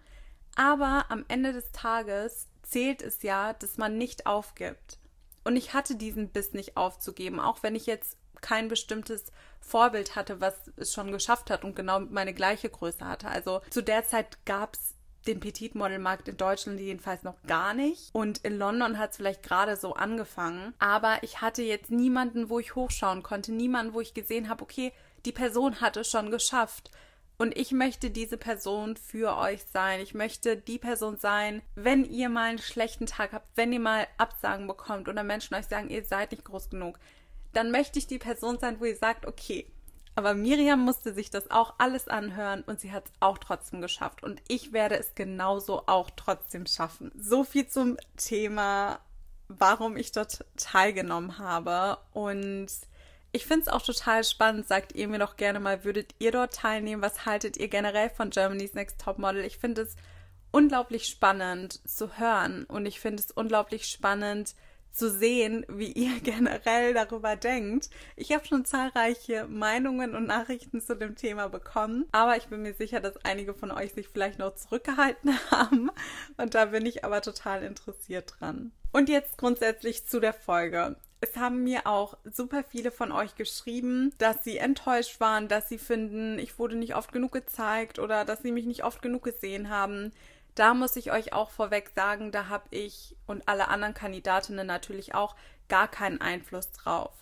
Aber 0.56 1.06
am 1.10 1.26
Ende 1.28 1.52
des 1.52 1.72
Tages 1.72 2.48
zählt 2.62 3.02
es 3.02 3.24
ja, 3.24 3.54
dass 3.54 3.78
man 3.78 3.98
nicht 3.98 4.28
aufgibt. 4.28 5.00
Und 5.48 5.56
ich 5.56 5.74
hatte 5.74 5.96
diesen 5.96 6.28
Biss 6.28 6.52
nicht 6.52 6.76
aufzugeben, 6.76 7.40
auch 7.40 7.64
wenn 7.64 7.74
ich 7.74 7.86
jetzt 7.86 8.18
kein 8.42 8.68
bestimmtes 8.68 9.32
Vorbild 9.62 10.18
hatte, 10.18 10.42
was 10.42 10.56
es 10.76 10.92
schon 10.92 11.14
geschafft 11.14 11.50
hat 11.50 11.64
und 11.64 11.74
genau 11.74 12.02
meine 12.02 12.34
gleiche 12.34 12.70
Größe 12.70 13.08
hatte. 13.08 13.30
Also 13.30 13.62
zu 13.70 13.82
der 13.82 14.06
Zeit 14.06 14.44
gab 14.44 14.74
es 14.74 14.96
den 15.26 15.40
Petit-Model-Markt 15.40 16.28
in 16.28 16.36
Deutschland 16.36 16.82
jedenfalls 16.82 17.24
noch 17.24 17.42
gar 17.44 17.74
nicht. 17.74 18.14
Und 18.14 18.40
in 18.40 18.58
London 18.58 18.98
hat 18.98 19.12
es 19.12 19.18
vielleicht 19.18 19.42
gerade 19.42 19.78
so 19.78 19.94
angefangen. 19.94 20.74
Aber 20.80 21.20
ich 21.22 21.40
hatte 21.40 21.64
jetzt 21.64 21.92
niemanden, 21.92 22.50
wo 22.50 22.60
ich 22.60 22.76
hochschauen 22.76 23.24
konnte. 23.24 23.54
Niemanden, 23.54 23.94
wo 23.94 24.02
ich 24.02 24.14
gesehen 24.14 24.50
habe, 24.50 24.64
okay, 24.64 24.92
die 25.24 25.32
Person 25.32 25.80
hat 25.80 25.96
es 25.96 26.12
schon 26.12 26.30
geschafft. 26.30 26.92
Und 27.40 27.56
ich 27.56 27.72
möchte 27.72 28.10
diese 28.10 28.38
Person 28.38 28.98
für 28.98 29.38
euch 29.38 29.64
sein. 29.72 30.00
Ich 30.00 30.16
möchte 30.16 30.58
die 30.58 30.80
Person 30.80 31.18
sein, 31.18 31.62
wenn 31.76 32.04
ihr 32.04 32.30
mal 32.30 32.50
einen 32.50 32.58
schlechten 32.58 33.06
Tag 33.06 33.32
habt, 33.32 33.46
wenn 33.56 33.72
ihr 33.72 33.80
mal 33.80 34.08
Absagen 34.18 34.66
bekommt 34.66 35.08
oder 35.08 35.22
Menschen 35.22 35.54
euch 35.54 35.68
sagen, 35.68 35.92
ihr 35.92 36.04
seid 36.04 36.32
nicht 36.32 36.46
groß 36.46 36.72
genug, 36.72 36.98
dann 37.54 37.70
möchte 37.70 38.00
ich 38.00 38.08
die 38.08 38.18
Person 38.18 38.58
sein, 38.58 38.80
wo 38.80 38.86
ihr 38.86 38.96
sagt, 38.96 39.28
okay, 39.28 39.68
aber 40.16 40.34
Miriam 40.34 40.80
musste 40.80 41.14
sich 41.14 41.30
das 41.30 41.52
auch 41.52 41.76
alles 41.78 42.08
anhören 42.08 42.64
und 42.64 42.80
sie 42.80 42.92
hat 42.92 43.06
es 43.06 43.12
auch 43.20 43.38
trotzdem 43.38 43.82
geschafft. 43.82 44.24
Und 44.24 44.42
ich 44.48 44.74
werde 44.74 44.98
es 44.98 45.14
genauso 45.14 45.84
auch 45.86 46.10
trotzdem 46.16 46.66
schaffen. 46.66 47.12
So 47.16 47.44
viel 47.44 47.68
zum 47.68 47.98
Thema, 48.16 49.00
warum 49.48 49.96
ich 49.96 50.12
dort 50.12 50.44
teilgenommen 50.58 51.38
habe. 51.38 52.00
Und 52.14 52.70
ich 53.38 53.46
finde 53.46 53.62
es 53.62 53.68
auch 53.68 53.84
total 53.84 54.24
spannend. 54.24 54.68
Sagt 54.68 54.96
ihr 54.96 55.08
mir 55.08 55.20
doch 55.20 55.38
gerne 55.38 55.60
mal, 55.60 55.84
würdet 55.84 56.16
ihr 56.18 56.32
dort 56.32 56.56
teilnehmen? 56.56 57.04
Was 57.04 57.28
haltet 57.28 57.56
ihr 57.58 57.68
generell 57.68 58.10
von 58.10 58.32
Germany's 58.32 58.74
Next 58.74 59.00
Top 59.00 59.20
Model? 59.20 59.46
Ich 59.46 59.60
finde 59.60 59.84
es 59.84 59.96
unglaublich 60.50 61.06
spannend 61.06 61.88
zu 61.88 62.18
hören 62.18 62.64
und 62.64 62.88
ich 62.88 63.00
finde 63.00 63.22
es 63.22 63.30
unglaublich 63.30 63.86
spannend, 63.86 64.56
zu 64.92 65.12
sehen, 65.12 65.68
wie 65.70 65.92
ihr 65.92 66.20
generell 66.24 66.96
darüber 66.96 67.36
denkt. 67.36 67.92
Ich 68.16 68.32
habe 68.32 68.48
schon 68.48 68.66
zahlreiche 68.66 69.46
Meinungen 69.46 70.16
und 70.16 70.26
Nachrichten 70.26 70.82
zu 70.82 70.96
dem 70.96 71.16
Thema 71.16 71.48
bekommen, 71.48 72.08
aber 72.12 72.38
ich 72.38 72.48
bin 72.48 72.64
mir 72.64 72.74
sicher, 72.74 73.02
dass 73.02 73.24
einige 73.24 73.54
von 73.54 73.70
euch 73.70 73.94
sich 73.94 74.08
vielleicht 74.08 74.40
noch 74.40 74.56
zurückgehalten 74.56 75.38
haben 75.52 75.92
und 76.38 76.56
da 76.56 76.66
bin 76.66 76.88
ich 76.88 77.06
aber 77.06 77.22
total 77.22 77.62
interessiert 77.62 78.34
dran. 78.40 78.72
Und 78.92 79.10
jetzt 79.10 79.38
grundsätzlich 79.38 80.08
zu 80.08 80.20
der 80.20 80.34
Folge. 80.34 80.96
Es 81.20 81.36
haben 81.36 81.64
mir 81.64 81.88
auch 81.88 82.16
super 82.32 82.64
viele 82.64 82.92
von 82.92 83.12
euch 83.12 83.36
geschrieben, 83.36 84.14
dass 84.20 84.44
sie 84.44 84.58
enttäuscht 84.58 85.20
waren, 85.20 85.48
dass 85.48 85.68
sie 85.68 85.80
finden, 85.80 86.38
ich 86.38 86.60
wurde 86.60 86.76
nicht 86.76 86.96
oft 86.96 87.12
genug 87.12 87.32
gezeigt 87.32 87.98
oder 87.98 88.24
dass 88.24 88.44
sie 88.44 88.52
mich 88.52 88.66
nicht 88.66 88.84
oft 88.84 89.02
genug 89.02 89.24
gesehen 89.24 89.70
haben. 89.70 90.12
Da 90.54 90.74
muss 90.74 90.96
ich 90.96 91.12
euch 91.12 91.34
auch 91.34 91.50
vorweg 91.50 91.92
sagen, 91.96 92.32
da 92.32 92.50
habe 92.50 92.66
ich 92.72 93.16
und 93.26 93.48
alle 93.48 93.68
anderen 93.68 93.94
Kandidatinnen 93.94 94.68
natürlich 94.68 95.16
auch 95.16 95.36
gar 95.70 95.88
keinen 95.88 96.22
Einfluss 96.22 96.72
drauf. 96.72 97.14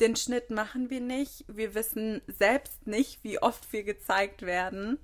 Den 0.00 0.16
Schnitt 0.16 0.50
machen 0.50 0.88
wir 0.88 1.00
nicht. 1.00 1.44
Wir 1.46 1.74
wissen 1.74 2.22
selbst 2.26 2.86
nicht, 2.86 3.22
wie 3.22 3.40
oft 3.40 3.70
wir 3.72 3.84
gezeigt 3.84 4.42
werden. 4.42 4.98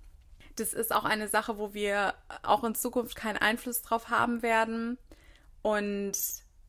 Das 0.56 0.72
ist 0.72 0.94
auch 0.94 1.04
eine 1.04 1.28
Sache, 1.28 1.58
wo 1.58 1.74
wir 1.74 2.14
auch 2.42 2.64
in 2.64 2.74
Zukunft 2.74 3.14
keinen 3.14 3.36
Einfluss 3.36 3.82
drauf 3.82 4.08
haben 4.08 4.40
werden. 4.40 4.96
Und 5.60 6.16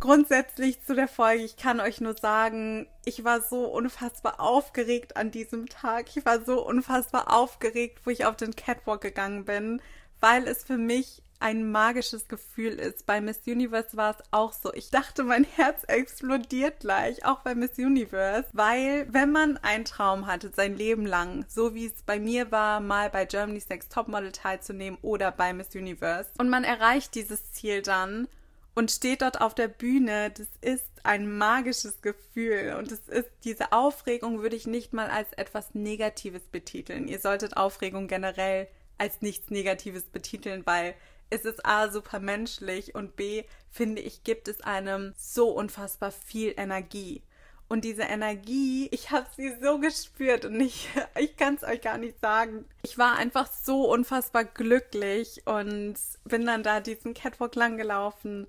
Grundsätzlich 0.00 0.82
zu 0.82 0.96
der 0.96 1.06
Folge, 1.06 1.44
ich 1.44 1.56
kann 1.56 1.78
euch 1.78 2.00
nur 2.00 2.16
sagen, 2.16 2.88
ich 3.04 3.22
war 3.22 3.40
so 3.40 3.66
unfassbar 3.66 4.40
aufgeregt 4.40 5.16
an 5.16 5.30
diesem 5.30 5.68
Tag. 5.68 6.06
Ich 6.16 6.26
war 6.26 6.44
so 6.44 6.66
unfassbar 6.66 7.32
aufgeregt, 7.32 8.00
wo 8.02 8.10
ich 8.10 8.26
auf 8.26 8.34
den 8.34 8.56
Catwalk 8.56 9.02
gegangen 9.02 9.44
bin, 9.44 9.80
weil 10.18 10.48
es 10.48 10.64
für 10.64 10.76
mich 10.76 11.22
ein 11.44 11.70
magisches 11.70 12.26
Gefühl 12.26 12.72
ist. 12.72 13.04
Bei 13.04 13.20
Miss 13.20 13.42
Universe 13.46 13.98
war 13.98 14.16
es 14.18 14.24
auch 14.30 14.54
so. 14.54 14.72
Ich 14.72 14.90
dachte, 14.90 15.24
mein 15.24 15.44
Herz 15.44 15.84
explodiert 15.84 16.80
gleich, 16.80 17.26
auch 17.26 17.40
bei 17.40 17.54
Miss 17.54 17.76
Universe, 17.76 18.48
weil 18.54 19.06
wenn 19.12 19.30
man 19.30 19.58
einen 19.58 19.84
Traum 19.84 20.26
hatte, 20.26 20.50
sein 20.56 20.74
Leben 20.74 21.04
lang, 21.04 21.44
so 21.46 21.74
wie 21.74 21.84
es 21.84 22.02
bei 22.06 22.18
mir 22.18 22.50
war, 22.50 22.80
mal 22.80 23.10
bei 23.10 23.26
Germany's 23.26 23.68
Next 23.68 23.92
Topmodel 23.92 24.32
teilzunehmen 24.32 24.98
oder 25.02 25.30
bei 25.32 25.52
Miss 25.52 25.74
Universe, 25.74 26.30
und 26.38 26.48
man 26.48 26.64
erreicht 26.64 27.14
dieses 27.14 27.52
Ziel 27.52 27.82
dann 27.82 28.26
und 28.74 28.90
steht 28.90 29.20
dort 29.20 29.42
auf 29.42 29.54
der 29.54 29.68
Bühne, 29.68 30.30
das 30.30 30.48
ist 30.62 30.88
ein 31.02 31.36
magisches 31.36 32.00
Gefühl 32.00 32.74
und 32.78 32.90
es 32.90 33.06
ist 33.08 33.28
diese 33.44 33.72
Aufregung 33.72 34.40
würde 34.40 34.56
ich 34.56 34.66
nicht 34.66 34.94
mal 34.94 35.10
als 35.10 35.30
etwas 35.34 35.74
Negatives 35.74 36.44
betiteln. 36.50 37.06
Ihr 37.06 37.18
solltet 37.18 37.58
Aufregung 37.58 38.08
generell 38.08 38.66
als 38.96 39.20
nichts 39.20 39.50
Negatives 39.50 40.04
betiteln, 40.04 40.62
weil 40.64 40.94
es 41.30 41.44
ist 41.44 41.64
A 41.66 41.88
super 41.90 42.20
menschlich 42.20 42.94
und 42.94 43.16
B 43.16 43.44
finde 43.70 44.02
ich, 44.02 44.24
gibt 44.24 44.48
es 44.48 44.60
einem 44.60 45.14
so 45.16 45.50
unfassbar 45.50 46.12
viel 46.12 46.54
Energie. 46.56 47.22
Und 47.66 47.84
diese 47.84 48.02
Energie, 48.02 48.88
ich 48.92 49.10
habe 49.10 49.26
sie 49.36 49.56
so 49.60 49.78
gespürt 49.78 50.44
und 50.44 50.60
ich, 50.60 50.88
ich 51.18 51.36
kann 51.36 51.54
es 51.54 51.64
euch 51.64 51.80
gar 51.80 51.98
nicht 51.98 52.20
sagen. 52.20 52.66
Ich 52.82 52.98
war 52.98 53.16
einfach 53.16 53.48
so 53.50 53.90
unfassbar 53.90 54.44
glücklich 54.44 55.42
und 55.46 55.96
bin 56.24 56.46
dann 56.46 56.62
da 56.62 56.80
diesen 56.80 57.14
Catwalk 57.14 57.54
lang 57.54 57.76
gelaufen. 57.76 58.46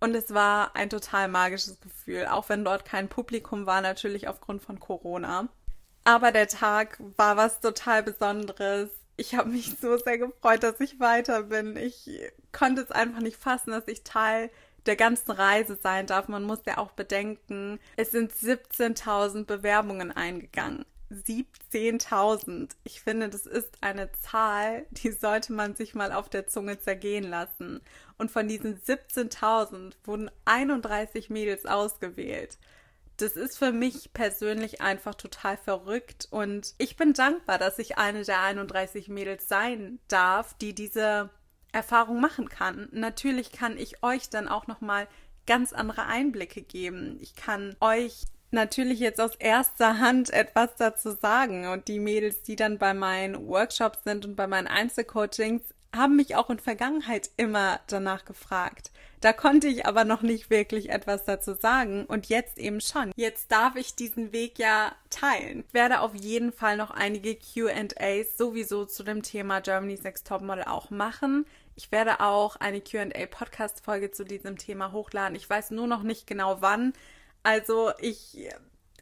Und 0.00 0.14
es 0.14 0.34
war 0.34 0.74
ein 0.76 0.90
total 0.90 1.28
magisches 1.28 1.80
Gefühl, 1.80 2.26
auch 2.26 2.48
wenn 2.48 2.64
dort 2.64 2.84
kein 2.84 3.08
Publikum 3.08 3.66
war, 3.66 3.80
natürlich 3.80 4.28
aufgrund 4.28 4.62
von 4.62 4.80
Corona. 4.80 5.48
Aber 6.04 6.32
der 6.32 6.48
Tag 6.48 6.98
war 7.16 7.36
was 7.36 7.60
total 7.60 8.02
Besonderes 8.02 8.90
ich 9.16 9.34
habe 9.34 9.50
mich 9.50 9.76
so 9.80 9.96
sehr 9.96 10.18
gefreut, 10.18 10.62
dass 10.62 10.80
ich 10.80 11.00
weiter 11.00 11.44
bin. 11.44 11.76
Ich 11.76 12.10
konnte 12.52 12.82
es 12.82 12.90
einfach 12.90 13.20
nicht 13.20 13.36
fassen, 13.36 13.70
dass 13.70 13.86
ich 13.88 14.02
Teil 14.02 14.50
der 14.86 14.96
ganzen 14.96 15.30
Reise 15.30 15.78
sein 15.82 16.06
darf. 16.06 16.28
Man 16.28 16.44
muss 16.44 16.60
ja 16.66 16.78
auch 16.78 16.92
bedenken, 16.92 17.78
es 17.96 18.10
sind 18.10 18.32
17.000 18.32 19.44
Bewerbungen 19.44 20.12
eingegangen. 20.12 20.84
17.000. 21.10 22.70
Ich 22.82 23.00
finde, 23.00 23.28
das 23.28 23.46
ist 23.46 23.70
eine 23.80 24.10
Zahl, 24.12 24.86
die 24.90 25.12
sollte 25.12 25.52
man 25.52 25.76
sich 25.76 25.94
mal 25.94 26.12
auf 26.12 26.28
der 26.28 26.48
Zunge 26.48 26.80
zergehen 26.80 27.24
lassen. 27.24 27.80
Und 28.18 28.30
von 28.30 28.48
diesen 28.48 28.80
17.000 28.80 29.92
wurden 30.04 30.30
31 30.44 31.30
Mädels 31.30 31.66
ausgewählt 31.66 32.58
das 33.16 33.36
ist 33.36 33.58
für 33.58 33.72
mich 33.72 34.12
persönlich 34.12 34.80
einfach 34.80 35.14
total 35.14 35.56
verrückt 35.56 36.28
und 36.30 36.74
ich 36.78 36.96
bin 36.96 37.12
dankbar, 37.12 37.58
dass 37.58 37.78
ich 37.78 37.98
eine 37.98 38.24
der 38.24 38.40
31 38.42 39.08
Mädels 39.08 39.48
sein 39.48 39.98
darf, 40.08 40.54
die 40.54 40.74
diese 40.74 41.30
Erfahrung 41.72 42.20
machen 42.20 42.48
kann. 42.48 42.88
Natürlich 42.92 43.52
kann 43.52 43.76
ich 43.76 44.02
euch 44.02 44.30
dann 44.30 44.48
auch 44.48 44.66
noch 44.66 44.80
mal 44.80 45.06
ganz 45.46 45.72
andere 45.72 46.06
Einblicke 46.06 46.62
geben. 46.62 47.18
Ich 47.20 47.34
kann 47.34 47.76
euch 47.80 48.24
natürlich 48.50 49.00
jetzt 49.00 49.20
aus 49.20 49.34
erster 49.36 49.98
Hand 49.98 50.30
etwas 50.30 50.76
dazu 50.76 51.10
sagen 51.10 51.68
und 51.68 51.88
die 51.88 51.98
Mädels, 51.98 52.42
die 52.42 52.56
dann 52.56 52.78
bei 52.78 52.94
meinen 52.94 53.46
Workshops 53.46 54.04
sind 54.04 54.24
und 54.24 54.36
bei 54.36 54.46
meinen 54.46 54.68
Einzelcoachings, 54.68 55.62
haben 55.94 56.16
mich 56.16 56.34
auch 56.36 56.50
in 56.50 56.58
Vergangenheit 56.58 57.30
immer 57.36 57.80
danach 57.86 58.24
gefragt. 58.24 58.90
Da 59.24 59.32
konnte 59.32 59.68
ich 59.68 59.86
aber 59.86 60.04
noch 60.04 60.20
nicht 60.20 60.50
wirklich 60.50 60.90
etwas 60.90 61.24
dazu 61.24 61.54
sagen 61.54 62.04
und 62.04 62.26
jetzt 62.26 62.58
eben 62.58 62.82
schon. 62.82 63.10
Jetzt 63.16 63.50
darf 63.50 63.74
ich 63.74 63.94
diesen 63.94 64.34
Weg 64.34 64.58
ja 64.58 64.94
teilen. 65.08 65.64
Ich 65.66 65.72
werde 65.72 66.00
auf 66.00 66.14
jeden 66.14 66.52
Fall 66.52 66.76
noch 66.76 66.90
einige 66.90 67.34
QAs 67.34 68.36
sowieso 68.36 68.84
zu 68.84 69.02
dem 69.02 69.22
Thema 69.22 69.60
Germany's 69.60 70.02
Next 70.02 70.26
Topmodel 70.26 70.64
auch 70.64 70.90
machen. 70.90 71.46
Ich 71.74 71.90
werde 71.90 72.20
auch 72.20 72.56
eine 72.56 72.82
QA 72.82 73.24
Podcast 73.30 73.82
Folge 73.82 74.10
zu 74.10 74.26
diesem 74.26 74.58
Thema 74.58 74.92
hochladen. 74.92 75.36
Ich 75.36 75.48
weiß 75.48 75.70
nur 75.70 75.86
noch 75.86 76.02
nicht 76.02 76.26
genau 76.26 76.60
wann. 76.60 76.92
Also 77.42 77.92
ich 78.00 78.50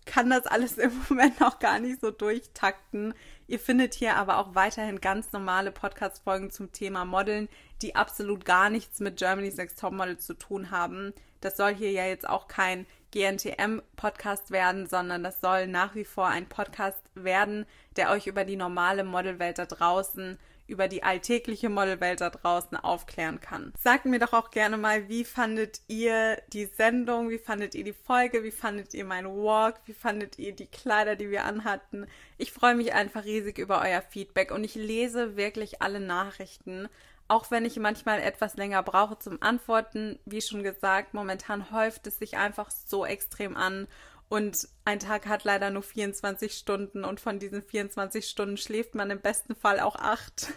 kann 0.05 0.31
das 0.31 0.47
alles 0.47 0.79
im 0.79 0.93
Moment 1.09 1.41
noch 1.41 1.59
gar 1.59 1.79
nicht 1.79 2.01
so 2.01 2.11
durchtakten. 2.11 3.15
Ihr 3.47 3.59
findet 3.59 3.95
hier 3.95 4.17
aber 4.17 4.39
auch 4.39 4.55
weiterhin 4.55 5.01
ganz 5.01 5.33
normale 5.33 5.73
Podcast-Folgen 5.73 6.51
zum 6.51 6.73
Thema 6.73 7.05
Modeln, 7.05 7.49
die 7.83 7.97
absolut 7.97 8.45
gar 8.45 8.71
nichts 8.71 9.01
mit 9.01 9.19
Germany's 9.19 9.57
Next 9.57 9.79
Topmodel 9.79 10.19
zu 10.19 10.35
tun 10.35 10.71
haben. 10.71 11.13
Das 11.41 11.57
soll 11.57 11.75
hier 11.75 11.91
ja 11.91 12.07
jetzt 12.07 12.29
auch 12.29 12.47
kein 12.49 12.87
GNTM-Podcast 13.13 14.53
werden, 14.53 14.87
sondern 14.87 15.23
das 15.23 15.41
soll 15.41 15.67
nach 15.67 15.95
wie 15.95 16.05
vor 16.05 16.29
ein 16.29 16.49
Podcast 16.49 17.03
werden, 17.15 17.67
der 17.97 18.11
euch 18.11 18.27
über 18.27 18.45
die 18.45 18.57
normale 18.57 19.05
Modelwelt 19.05 19.59
da 19.59 19.67
draußen 19.67 20.39
über 20.73 20.89
die 20.89 21.05
alltägliche 21.05 21.69
Modelwelt 21.69 22.21
da 22.21 22.31
draußen 22.31 22.77
aufklären 22.77 23.41
kann. 23.41 23.73
Sagt 23.79 24.07
mir 24.07 24.19
doch 24.19 24.33
auch 24.33 24.51
gerne 24.51 24.77
mal, 24.77 25.09
wie 25.09 25.25
fandet 25.25 25.81
ihr 25.87 26.43
die 26.53 26.67
Sendung, 26.67 27.31
wie 27.31 27.39
fandet 27.39 27.75
ihr 27.77 27.85
die 27.85 27.93
Folge, 27.93 28.43
wie 28.43 28.51
fandet 28.51 28.95
ihr 28.95 29.05
meinen 29.05 29.29
Walk, 29.29 29.77
wie 29.85 29.93
fandet 29.93 30.39
ihr 30.39 30.53
die 30.55 30.67
Kleider, 30.67 31.15
die 31.15 31.31
wir 31.31 31.45
anhatten. 31.45 32.07
Ich 32.39 32.51
freue 32.51 32.75
mich 32.75 32.95
einfach 32.95 33.25
riesig 33.25 33.59
über 33.59 33.81
euer 33.83 34.03
Feedback 34.03 34.51
und 34.51 34.65
ich 34.65 34.75
lese 34.75 35.37
wirklich 35.37 35.81
alle 35.83 36.01
Nachrichten 36.01 36.89
auch 37.29 37.51
wenn 37.51 37.65
ich 37.65 37.79
manchmal 37.79 38.21
etwas 38.21 38.57
länger 38.57 38.83
brauche 38.83 39.19
zum 39.19 39.41
Antworten, 39.41 40.19
wie 40.27 40.43
schon 40.43 40.63
gesagt, 40.63 41.15
momentan 41.15 41.71
häuft 41.71 42.07
es 42.07 42.19
sich 42.19 42.37
einfach 42.37 42.71
so 42.71 43.07
extrem 43.07 43.57
an 43.57 43.89
und 44.33 44.67
ein 44.87 44.99
Tag 44.99 45.27
hat 45.27 45.45
leider 45.45 45.69
nur 45.69 45.83
24 45.83 46.55
Stunden 46.55 47.05
und 47.05 47.21
von 47.21 47.39
diesen 47.39 47.63
24 47.63 48.27
Stunden 48.27 48.57
schläft 48.57 48.95
man 48.95 49.11
im 49.11 49.21
besten 49.21 49.55
Fall 49.55 49.79
auch 49.79 49.95
acht. 49.97 50.55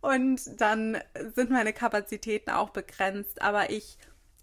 Und 0.00 0.60
dann 0.60 0.98
sind 1.36 1.52
meine 1.52 1.72
Kapazitäten 1.72 2.50
auch 2.50 2.70
begrenzt. 2.70 3.40
Aber 3.40 3.70
ich 3.70 3.96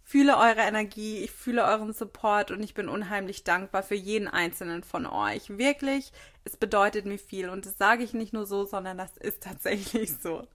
fühle 0.05 0.38
eure 0.38 0.62
Energie, 0.62 1.17
ich 1.17 1.31
fühle 1.31 1.65
euren 1.65 1.91
Support 1.91 2.51
und 2.51 2.63
ich 2.63 2.74
bin 2.74 2.88
unheimlich 2.88 3.43
dankbar 3.43 3.83
für 3.83 3.95
jeden 3.95 4.29
einzelnen 4.29 4.86
von 4.86 5.05
euch. 5.05 5.57
Wirklich, 5.57 6.13
es 6.45 6.55
bedeutet 6.55 7.05
mir 7.05 7.19
viel 7.19 7.50
und 7.50 7.65
das 7.65 7.77
sage 7.77 8.05
ich 8.05 8.13
nicht 8.13 8.31
nur 8.31 8.45
so, 8.45 8.63
sondern 8.63 8.98
das 8.98 9.17
ist 9.17 9.43
tatsächlich 9.43 10.17
so. 10.24 10.48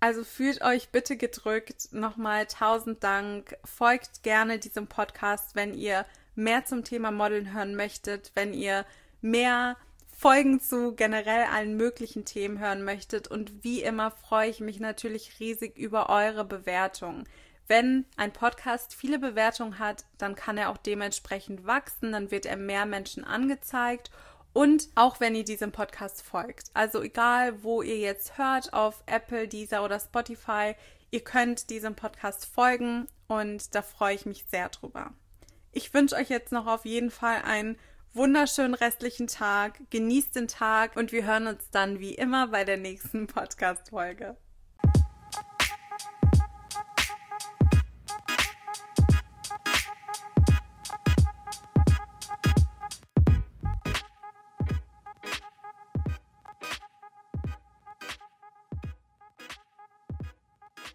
Also 0.00 0.24
fühlt 0.24 0.60
euch 0.60 0.88
bitte 0.88 1.16
gedrückt. 1.16 1.92
Nochmal 1.92 2.46
tausend 2.46 3.04
Dank. 3.04 3.56
Folgt 3.64 4.24
gerne 4.24 4.58
diesem 4.58 4.88
Podcast, 4.88 5.54
wenn 5.54 5.72
ihr 5.72 6.04
mehr 6.34 6.64
zum 6.64 6.84
Thema 6.84 7.10
Modeln 7.10 7.52
hören 7.52 7.74
möchtet, 7.74 8.32
wenn 8.34 8.52
ihr 8.54 8.84
mehr 9.20 9.76
Folgen 10.16 10.60
zu 10.60 10.94
generell 10.94 11.44
allen 11.52 11.76
möglichen 11.76 12.24
Themen 12.24 12.58
hören 12.58 12.84
möchtet. 12.84 13.28
Und 13.28 13.64
wie 13.64 13.82
immer 13.82 14.10
freue 14.10 14.50
ich 14.50 14.60
mich 14.60 14.80
natürlich 14.80 15.40
riesig 15.40 15.76
über 15.76 16.08
eure 16.08 16.44
Bewertungen. 16.44 17.28
Wenn 17.66 18.04
ein 18.16 18.32
Podcast 18.32 18.94
viele 18.94 19.18
Bewertungen 19.18 19.78
hat, 19.78 20.04
dann 20.18 20.34
kann 20.34 20.58
er 20.58 20.70
auch 20.70 20.76
dementsprechend 20.76 21.66
wachsen, 21.66 22.12
dann 22.12 22.30
wird 22.30 22.44
er 22.46 22.56
mehr 22.56 22.84
Menschen 22.84 23.24
angezeigt 23.24 24.10
und 24.52 24.88
auch 24.94 25.18
wenn 25.18 25.34
ihr 25.34 25.44
diesem 25.44 25.72
Podcast 25.72 26.22
folgt. 26.22 26.70
Also 26.74 27.02
egal, 27.02 27.62
wo 27.62 27.82
ihr 27.82 27.98
jetzt 27.98 28.36
hört, 28.36 28.72
auf 28.74 29.02
Apple, 29.06 29.48
Deezer 29.48 29.82
oder 29.82 29.98
Spotify, 29.98 30.74
ihr 31.10 31.20
könnt 31.20 31.70
diesem 31.70 31.96
Podcast 31.96 32.46
folgen 32.46 33.08
und 33.28 33.74
da 33.74 33.80
freue 33.82 34.14
ich 34.14 34.26
mich 34.26 34.44
sehr 34.50 34.68
drüber. 34.68 35.12
Ich 35.76 35.92
wünsche 35.92 36.14
euch 36.14 36.28
jetzt 36.28 36.52
noch 36.52 36.68
auf 36.68 36.84
jeden 36.84 37.10
Fall 37.10 37.42
einen 37.42 37.76
wunderschönen 38.12 38.74
restlichen 38.74 39.26
Tag. 39.26 39.80
Genießt 39.90 40.36
den 40.36 40.46
Tag 40.46 40.94
und 40.94 41.10
wir 41.10 41.26
hören 41.26 41.48
uns 41.48 41.68
dann 41.70 41.98
wie 41.98 42.14
immer 42.14 42.46
bei 42.46 42.62
der 42.62 42.76
nächsten 42.76 43.26
Podcast-Folge. 43.26 44.36